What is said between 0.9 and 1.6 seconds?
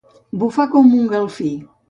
un galfí.